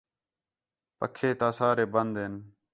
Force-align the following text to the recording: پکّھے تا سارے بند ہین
پکّھے 0.99 1.29
تا 1.39 1.49
سارے 1.59 1.85
بند 1.93 2.13
ہین 2.21 2.33